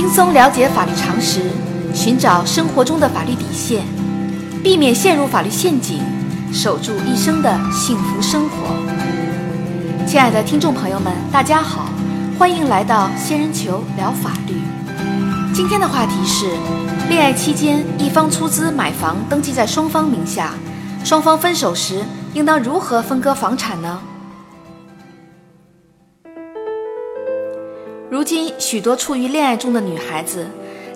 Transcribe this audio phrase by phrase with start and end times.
[0.00, 1.42] 轻松了解法律常识，
[1.92, 3.84] 寻找生活中的法律底线，
[4.62, 6.00] 避免陷入法律陷阱，
[6.54, 8.74] 守住一生的幸福生活。
[10.06, 11.90] 亲爱的听众朋友们，大家好，
[12.38, 14.54] 欢迎来到仙人球聊法律。
[15.52, 16.46] 今天的话题是：
[17.10, 20.54] 恋爱期间一方出资买房登记在双方名下，
[21.04, 24.00] 双方分手时应当如何分割房产呢？
[28.30, 30.46] 今，许多处于恋爱中的女孩子，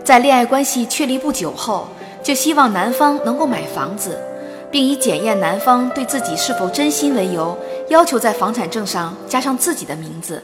[0.05, 1.89] 在恋爱关系确立不久后，
[2.23, 4.17] 就希望男方能够买房子，
[4.71, 7.59] 并以检验男方对自己是否真心为由，
[7.89, 10.41] 要求在房产证上加上自己的名字。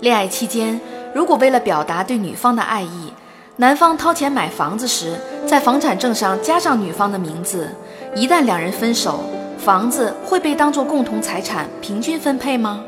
[0.00, 0.80] 恋爱期间，
[1.14, 3.12] 如果为了表达对女方的爱意，
[3.56, 5.12] 男方掏钱买房子时，
[5.46, 7.68] 在房产证上加上女方的名字，
[8.14, 9.20] 一旦两人分手，
[9.58, 12.82] 房子会被当作共同财产平均分配吗？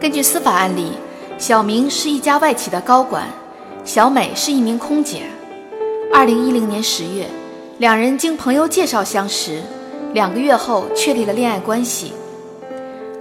[0.00, 0.92] 根据司法案例，
[1.38, 3.26] 小明是一家外企的高管，
[3.84, 5.22] 小美是一名空姐。
[6.12, 7.26] 二零一零年十月，
[7.78, 9.62] 两人经朋友介绍相识，
[10.12, 12.12] 两个月后确立了恋爱关系。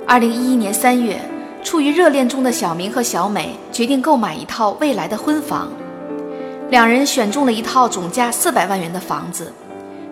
[0.06, 1.22] 二零一一年三月，
[1.64, 5.72] 处于热恋中的小明和小美决定购买一套未来的婚房，
[6.70, 9.54] 两人选中了一套总价四百万元的房子，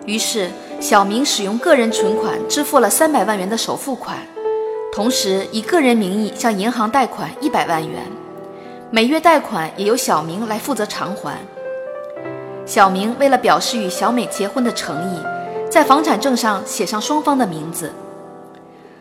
[0.06, 4.16] 于是小明使用个人存款支付了三百万元的首付款。
[4.94, 8.02] 同时，以个人名义向银行贷款一百万元，
[8.90, 11.38] 每月贷款也由小明来负责偿还。
[12.66, 15.16] 小明为了表示与小美结婚的诚意，
[15.70, 17.90] 在房产证上写上双方的名字。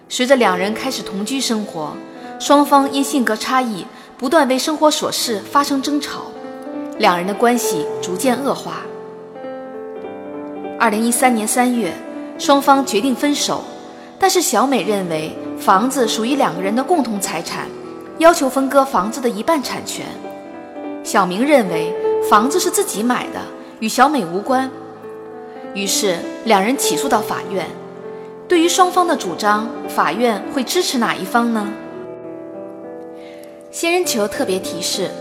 [0.07, 1.91] 随着两人开始同居生活，
[2.39, 3.85] 双方因性格差异，
[4.17, 6.21] 不断为生活琐事发生争吵，
[6.99, 8.77] 两人的关系逐渐恶化。
[10.79, 11.91] 二零一三年三月，
[12.39, 13.61] 双方决定分手，
[14.21, 15.35] 但是小美认为。
[15.61, 17.67] 房子属于两个人的共同财产，
[18.17, 20.03] 要求分割房子的一半产权。
[21.03, 21.93] 小明认为
[22.27, 23.39] 房子是自己买的，
[23.79, 24.67] 与小美无关。
[25.75, 27.67] 于是两人起诉到法院。
[28.47, 31.71] 对于双方的主张，法院会支持哪一方呢？
[33.69, 35.11] 仙人球特别提示：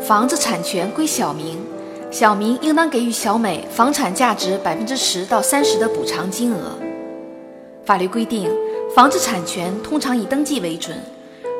[0.00, 1.58] 房子产权归小明，
[2.08, 6.87] 小明应当给予小美房产价值百分之十到三十的补偿金额。
[7.88, 8.50] 法律规定。
[8.94, 10.94] 房子产权通常以登记为准。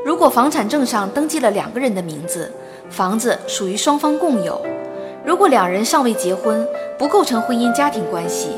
[0.04, 2.52] 如果房产证上登记了两个人的名字，
[2.90, 4.60] 房子属于双方共有。
[5.24, 6.66] 如果两人尚未结婚，
[6.98, 8.48] 不构成婚姻家庭关系，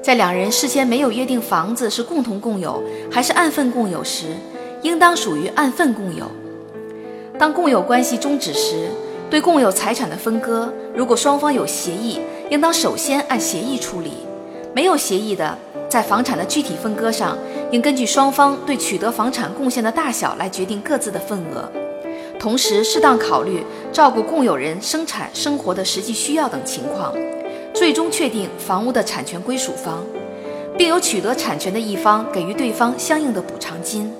[0.00, 2.80] 在两人事先没有约定房子是共同共有
[3.10, 4.26] 还是按份共有时，
[4.82, 6.24] 应当属于按份共有。
[7.36, 8.88] 当共有关系终止时，
[9.28, 14.10] 对共有财产的分割，如果双方有协议，应当首先按协议处理；
[14.72, 15.56] 没有协议的，
[15.88, 17.36] 在房产的具体分割上。
[17.70, 21.70] 应根据双方对取得房产贡献的大小来决定各自的份额，
[22.38, 23.62] 同时适当考虑
[23.92, 27.12] 照顾共有人生产生活的实际需要等情况，
[27.74, 30.02] 最终确定房屋的产权归属方，
[30.78, 34.10] 并由取得产权的一方给予对方相应的补偿金。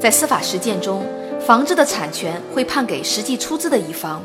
[0.00, 1.04] 在司法实践中，
[1.46, 4.22] 房子的产权会判给实际出资的一方。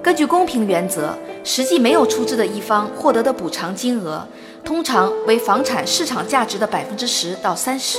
[0.00, 1.12] 根据公平原则，
[1.42, 4.26] 实际没有出资的一方获得的补偿金额，
[4.64, 7.98] 通常为房产市场价值的百分之十到三十。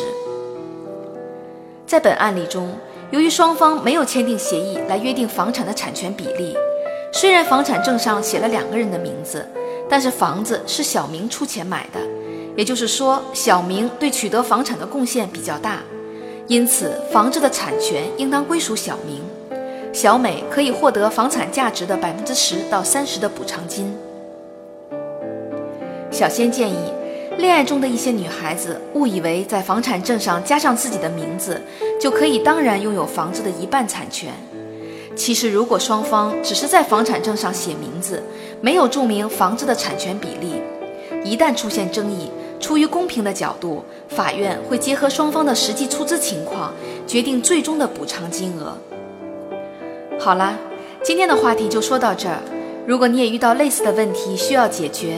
[1.86, 2.72] 在本案例中，
[3.12, 6.56] 由于双方没有签订协议来约定房产的产权比例，
[7.12, 9.48] 虽然房产证上写了两个人的名字，
[9.90, 12.00] 但是房子是小明出钱买的，
[12.56, 15.80] 也就是说，小明对取得房产的贡献比较大，
[16.48, 19.22] 因此房子的产权应当归属小明。
[19.94, 23.96] 小美可以获得房产价值的百分之十到三十的补偿金。
[26.14, 26.94] 小仙建议，
[27.40, 31.60] 恋爱中的一些女孩子误以为在房产证上加上自己的名字，
[32.00, 34.32] 就可以当然拥有房子的一半产权。
[35.16, 38.22] 其实，如果双方只是在房产证上写名字，
[38.62, 40.62] 没有注明房子的产权比例，
[41.24, 46.72] 一旦出现争议，出于公平的角度，法院会结合双方的实际出资情况，
[47.08, 48.78] 决定最终的补偿金额。
[50.20, 50.56] 好了，
[51.04, 52.38] 今天的话题就说到这儿。
[52.86, 55.18] 如果你也遇到类似的问题需要解决，